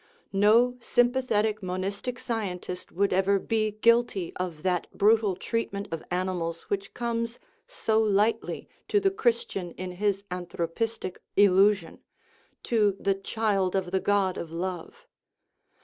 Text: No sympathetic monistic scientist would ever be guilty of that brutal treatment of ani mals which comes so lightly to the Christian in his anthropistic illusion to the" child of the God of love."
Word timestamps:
No 0.33 0.77
sympathetic 0.81 1.61
monistic 1.61 2.17
scientist 2.17 2.91
would 2.91 3.13
ever 3.13 3.37
be 3.37 3.69
guilty 3.73 4.33
of 4.35 4.63
that 4.63 4.87
brutal 4.91 5.35
treatment 5.35 5.87
of 5.91 6.03
ani 6.09 6.31
mals 6.31 6.61
which 6.71 6.95
comes 6.95 7.37
so 7.67 8.01
lightly 8.01 8.67
to 8.87 8.99
the 8.99 9.11
Christian 9.11 9.73
in 9.73 9.91
his 9.91 10.23
anthropistic 10.31 11.19
illusion 11.35 11.99
to 12.63 12.97
the" 12.99 13.13
child 13.33 13.75
of 13.75 13.91
the 13.91 13.99
God 13.99 14.39
of 14.39 14.51
love." 14.51 15.05